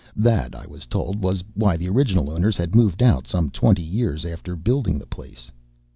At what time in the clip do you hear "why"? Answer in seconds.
1.53-1.77